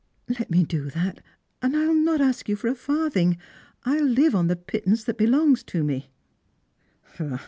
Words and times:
Let 0.27 0.49
me 0.49 0.63
do 0.63 0.89
that, 0.89 1.21
and 1.61 1.75
I 1.77 1.85
will 1.87 1.93
not 1.93 2.21
ask 2.21 2.49
you 2.49 2.55
for 2.55 2.67
a 2.67 2.73
farthing. 2.73 3.37
I 3.85 3.97
will 3.97 4.07
live 4.09 4.33
on 4.33 4.47
the 4.47 4.55
pittance 4.55 5.03
that 5.03 5.15
belongs 5.15 5.61
to 5.65 5.83
me." 5.83 6.09